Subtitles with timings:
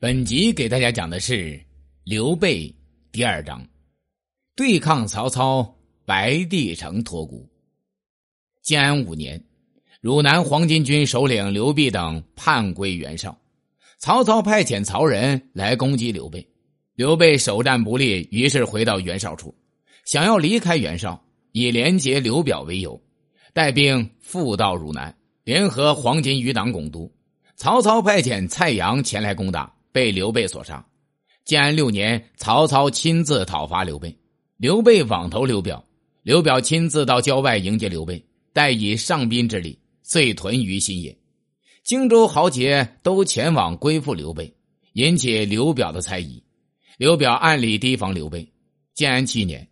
[0.00, 1.58] 本集给大家讲的是
[2.02, 2.74] 刘备
[3.12, 3.64] 第二章，
[4.56, 7.48] 对抗曹操，白帝城托孤。
[8.60, 9.42] 建安五年，
[10.00, 13.38] 汝南黄巾军首领刘辟等叛归袁绍，
[13.98, 16.46] 曹操派遣曹仁来攻击刘备，
[16.96, 19.54] 刘备首战不利，于是回到袁绍处，
[20.04, 23.00] 想要离开袁绍，以连结刘表为由，
[23.54, 27.10] 带兵复到汝南，联合黄巾余党拱都。
[27.56, 29.72] 曹操派遣蔡阳前来攻打。
[29.94, 30.84] 被刘备所杀。
[31.44, 34.12] 建安六年，曹操亲自讨伐刘备，
[34.56, 35.84] 刘备网投刘表，
[36.24, 38.20] 刘表亲自到郊外迎接刘备，
[38.52, 41.16] 待以上宾之礼，遂屯于新野。
[41.84, 44.52] 荆州豪杰都前往归附刘备，
[44.94, 46.42] 引起刘表的猜疑。
[46.98, 48.44] 刘表暗里提防刘备。
[48.94, 49.68] 建安七年，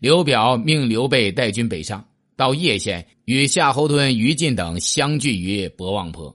[0.00, 2.02] 刘表命刘备带军北上，
[2.34, 6.34] 到叶县与夏侯惇、于禁等相聚于博望坡。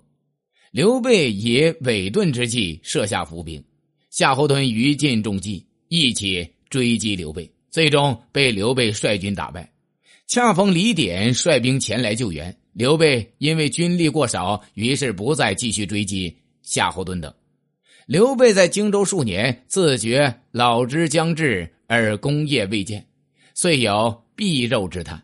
[0.71, 3.61] 刘备以伪遁之计设下伏兵，
[4.09, 9.69] 夏侯惇、于禁中计，一起追击刘备，最终被刘备率军打败。
[10.27, 16.33] 恰逢李典率兵前来救援，刘备因为军力过少，于是不再继续追击
[16.63, 17.33] 夏侯惇等。
[18.05, 23.05] 刘备在荆州数年，自觉老之将至而功业未见，
[23.53, 25.21] 遂有避肉之叹。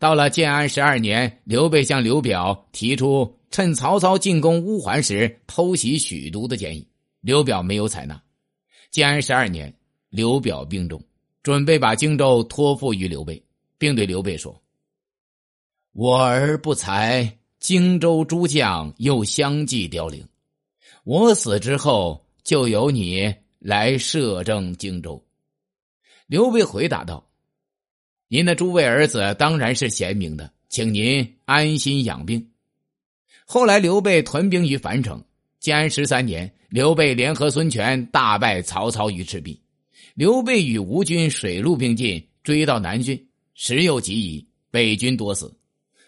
[0.00, 3.37] 到了建安十二年，刘备向刘表提出。
[3.50, 6.86] 趁曹操进攻乌桓时偷袭许都的建议，
[7.20, 8.22] 刘表没有采纳。
[8.90, 9.74] 建安十二年，
[10.10, 11.02] 刘表病重，
[11.42, 13.42] 准备把荆州托付于刘备，
[13.78, 14.62] 并对刘备说
[15.92, 20.26] ：“我儿不才，荆州诸将又相继凋零，
[21.04, 25.22] 我死之后，就由你来摄政荆州。”
[26.26, 27.26] 刘备回答道
[28.28, 32.46] ：“您的诸位儿子当然是贤明的，请您安心养病。”
[33.50, 35.24] 后来，刘备屯兵于樊城。
[35.58, 39.58] 建安十三年，刘备联合孙权大败曹操于赤壁。
[40.14, 43.18] 刘备与吴军水陆并进，追到南郡，
[43.54, 45.50] 时又急矣，北军多死。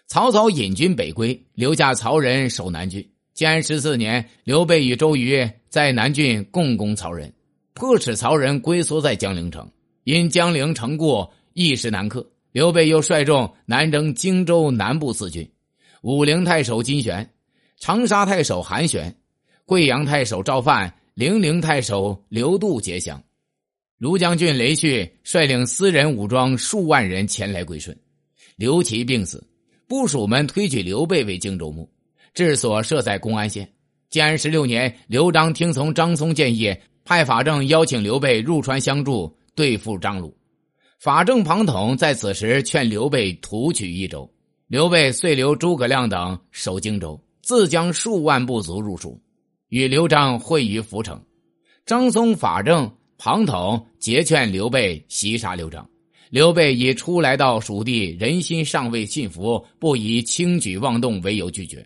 [0.05, 3.03] 曹操引军北归，留下曹仁守南郡。
[3.33, 7.33] 建安十四年，刘备与周瑜在南郡共攻曹仁，
[7.73, 9.67] 迫使曹仁龟缩在江陵城。
[10.03, 12.23] 因江陵城固，一时难克。
[12.51, 15.49] 刘备又率众南征荆州南部四郡。
[16.01, 17.29] 武陵太守金玄、
[17.77, 19.15] 长沙太守韩玄、
[19.65, 23.23] 贵阳太守赵范、零陵太守刘度结降。
[23.99, 27.95] 卢将军雷旭率领私人武装数万人前来归顺。
[28.55, 29.47] 刘琦病死，
[29.87, 31.87] 部属们推举刘备为荆州牧，
[32.33, 33.71] 治所设在公安县。
[34.09, 36.75] 建安十六年，刘璋听从张松建议，
[37.05, 40.35] 派法正邀请刘备入川相助，对付张鲁。
[40.99, 44.27] 法正、庞统在此时劝刘备图取益州。
[44.71, 49.21] 刘备遂留诸葛亮等守荆州，自将数万部卒入蜀，
[49.67, 51.21] 与刘璋会于涪城。
[51.85, 55.85] 张松、法正、庞统结劝刘备袭杀刘璋。
[56.29, 61.85] 刘备以初来到蜀地，人心尚未信服，不以轻举妄动为由拒绝。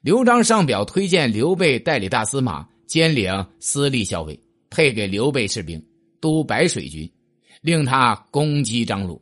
[0.00, 4.40] 刘璋上表推荐刘备代理大司马，兼领司隶校尉，
[4.70, 5.78] 配给刘备士兵，
[6.22, 7.06] 督白水军，
[7.60, 9.20] 令他攻击张鲁。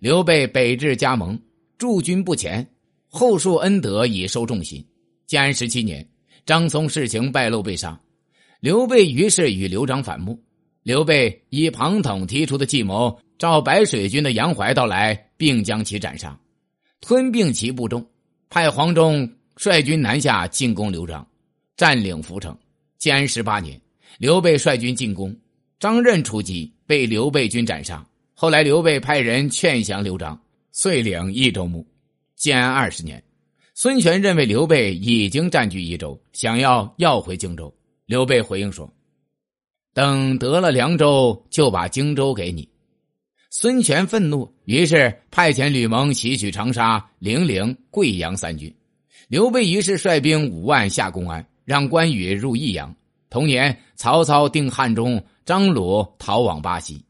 [0.00, 1.40] 刘备北至加盟。
[1.78, 2.66] 驻军不前，
[3.08, 4.84] 后述恩德已受重刑。
[5.26, 6.08] 建安十七年，
[6.44, 8.00] 张松事情败露被杀，
[8.60, 10.40] 刘备于是与刘璋反目。
[10.82, 16.38] 刘备以庞统提出的计谋，召白水军的杨怀到来，并将其斩杀，
[17.00, 18.06] 吞并其部众，
[18.48, 21.26] 派黄忠率军南下进攻刘璋，
[21.76, 22.56] 占领涪城。
[22.98, 23.78] 建安十八年，
[24.18, 25.36] 刘备率军进攻，
[25.80, 28.06] 张任出击，被刘备军斩杀。
[28.32, 30.40] 后来刘备派人劝降刘璋。
[30.76, 31.86] 遂领益州牧。
[32.34, 33.24] 建安二十年，
[33.72, 37.74] 孙权认为刘备已经占据益州，想要要回荆州。
[38.04, 38.86] 刘备回应说
[39.94, 42.68] ：“等得了凉州，就把荆州给你。”
[43.48, 48.70] 孙权愤怒，于是派遣吕蒙袭取长沙、零陵、贵阳三郡。
[49.28, 52.94] 刘备于是率兵五万下公安，让关羽入益阳。
[53.30, 57.02] 同年，曹操定汉中，张鲁逃往巴西。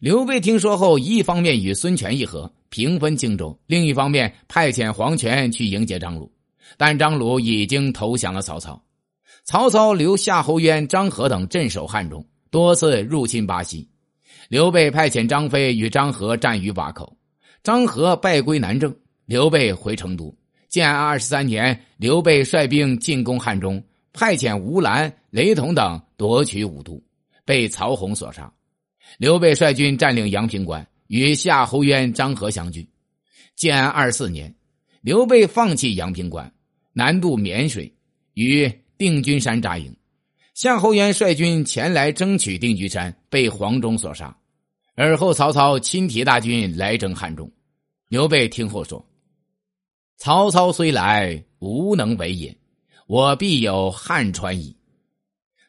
[0.00, 2.52] 刘备听说后，一方面与孙权议和。
[2.70, 6.30] 平分荆州，另一方面派遣黄权去迎接张鲁，
[6.76, 8.82] 但张鲁已经投降了曹操。
[9.44, 13.88] 曹操留夏侯渊、张合等镇守汉中，多次入侵巴西。
[14.48, 17.16] 刘备派遣张飞与张合战于瓦口，
[17.62, 18.94] 张合败归南郑，
[19.26, 20.34] 刘备回成都。
[20.68, 23.82] 建安二十三年，刘备率兵进攻汉中，
[24.12, 27.02] 派遣吴兰、雷同等夺取武都，
[27.46, 28.52] 被曹洪所杀。
[29.16, 30.86] 刘备率军占领阳平关。
[31.08, 32.88] 与夏侯渊、张合相聚。
[33.56, 34.54] 建安二四年，
[35.00, 36.50] 刘备放弃阳平关，
[36.92, 37.92] 南渡沔水，
[38.34, 39.94] 于定军山扎营。
[40.54, 44.36] 夏侯渊率军前来争取定军山，被黄忠所杀。
[44.94, 47.50] 而后曹操亲提大军来征汉中，
[48.08, 49.04] 刘备听后说
[50.18, 52.56] ：“曹操虽来，无能为也，
[53.06, 54.76] 我必有汉川矣。”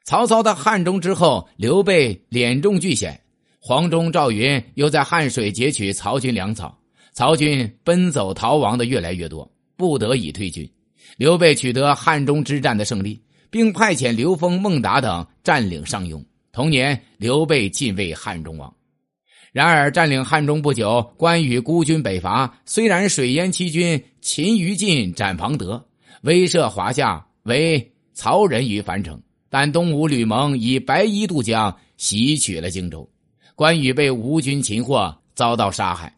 [0.06, 3.22] 曹操到汉中之后，刘备敛中拒险，
[3.60, 6.78] 黄忠、赵云又在汉水截取曹军粮草，
[7.14, 10.68] 曹军奔走逃亡的越来越多，不得已退军。
[11.18, 13.22] 刘备取得汉中之战的胜利。
[13.50, 16.24] 并派遣刘封、孟达等占领上庸。
[16.52, 18.74] 同年，刘备进位汉中王。
[19.52, 25.84] 然而，占领汉中不久，关羽孤军北伐，虽然水淹七军，擒于禁，斩庞德，
[26.22, 29.20] 威慑华夏，为曹仁于樊城，
[29.50, 33.10] 但东吴吕蒙以白衣渡江，袭取了荆州。
[33.60, 36.16] 关羽被吴军擒获，遭到杀害。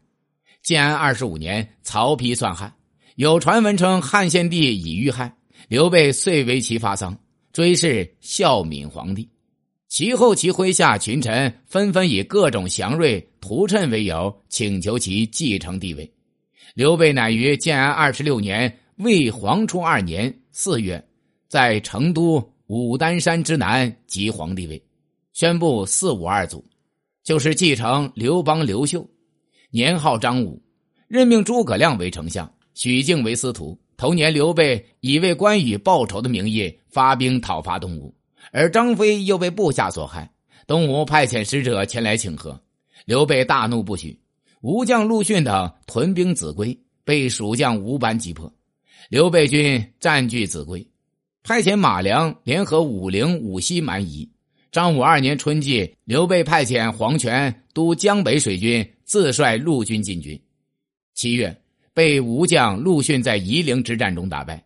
[0.61, 2.71] 建安二十五年，曹丕篡汉，
[3.15, 5.35] 有传闻称汉献帝已遇害。
[5.67, 7.17] 刘备遂为其发丧，
[7.51, 9.27] 追谥孝敏皇帝。
[9.87, 16.13] 其后，其麾下群臣纷纷以各种祥瑞图谶为由，请求其继承帝位。
[16.75, 21.03] 刘备乃于建安二十六年魏黄初二年四月，
[21.47, 24.79] 在成都武丹山之南即皇帝位，
[25.33, 26.63] 宣布四五二祖，
[27.23, 29.07] 就是继承刘邦刘秀，
[29.69, 30.61] 年号张武，
[31.07, 33.79] 任命诸葛亮为丞相，许靖为司徒。
[33.95, 38.11] 同年，刘备以为关羽报仇的名义发兵讨伐东吴，
[38.51, 40.31] 而张飞又被部下所害。
[40.65, 42.59] 东吴派遣使者前来请和，
[43.05, 44.19] 刘备大怒不许。
[44.61, 48.51] 吴将陆逊等屯兵秭归，被蜀将吴班击破。
[49.09, 50.87] 刘备军占据秭归，
[51.43, 54.27] 派遣马良联合武陵、武西蛮夷。
[54.71, 60.41] 张武二年春季，刘备派遣黄权督江北水军，自率陆军进军。
[61.13, 61.55] 七月。
[61.93, 64.63] 被吴将陆逊在夷陵之战中打败，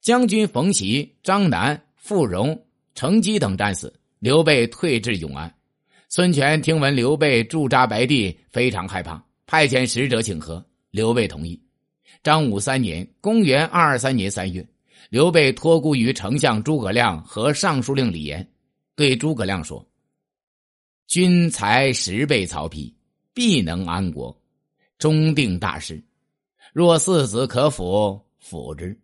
[0.00, 2.58] 将军冯习、张南、傅荣、
[2.94, 3.92] 程基等战死。
[4.20, 5.54] 刘备退至永安。
[6.08, 10.64] 孙权听闻刘备驻扎白帝，非常害怕，派遣使者请和。
[10.90, 11.60] 刘备同意。
[12.22, 14.66] 张武三年（公元二二三年三月），
[15.10, 18.48] 刘备托孤于丞相诸葛亮和尚书令李严，
[18.94, 19.86] 对诸葛亮说
[21.08, 22.92] ：“君才十倍曹丕，
[23.32, 24.36] 必能安国，
[24.98, 26.02] 终定大事。”
[26.72, 28.96] 若四子可辅，辅之；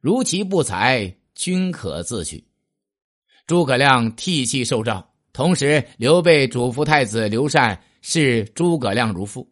[0.00, 2.44] 如其不才，均可自取。
[3.46, 9.50] 诸葛亮涕泣受诏，同时刘备嘱咐太子刘禅视诸葛亮如父，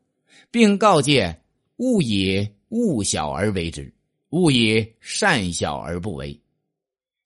[0.50, 1.42] 并告诫
[1.76, 3.92] 勿以物小而为之，
[4.30, 6.38] 勿以善小而不为。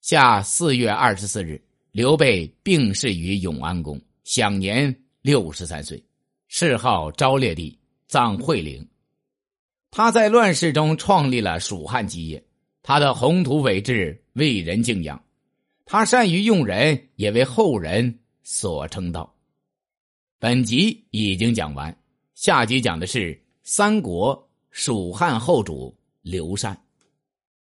[0.01, 1.61] 下四月二十四日，
[1.97, 5.99] 刘备病逝于永安宫，享年六十三岁，
[6.47, 8.87] 谥号昭烈帝，葬惠陵。
[9.89, 12.45] 他在乱世中创立了蜀汉基业，
[12.83, 15.19] 他的宏图伟志为人敬仰，
[15.85, 19.35] 他善于用人，也为后人所称道。
[20.37, 21.99] 本集已经讲完，
[22.35, 26.79] 下集讲的是三国蜀汉后主刘禅。